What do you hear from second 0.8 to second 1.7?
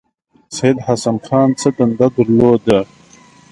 حسن خان څه